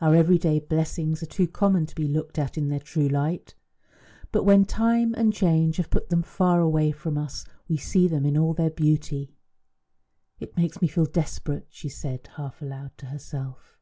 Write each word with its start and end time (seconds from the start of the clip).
Our 0.00 0.16
everyday 0.16 0.58
blessings 0.58 1.22
are 1.22 1.26
too 1.26 1.46
common 1.46 1.86
to 1.86 1.94
be 1.94 2.08
looked 2.08 2.40
at 2.40 2.58
in 2.58 2.70
their 2.70 2.80
true 2.80 3.06
light; 3.08 3.54
but 4.32 4.42
when 4.42 4.64
time 4.64 5.14
and 5.14 5.32
change 5.32 5.76
have 5.76 5.90
put 5.90 6.08
them 6.08 6.24
far 6.24 6.58
away 6.60 6.90
from 6.90 7.16
us 7.16 7.44
we 7.68 7.76
see 7.76 8.08
them 8.08 8.26
in 8.26 8.36
all 8.36 8.52
their 8.52 8.68
beauty. 8.70 9.30
"It 10.40 10.56
makes 10.56 10.82
me 10.82 10.88
feel 10.88 11.06
desperate," 11.06 11.68
she 11.70 11.88
said 11.88 12.30
half 12.34 12.60
aloud 12.62 12.98
to 12.98 13.06
herself. 13.06 13.78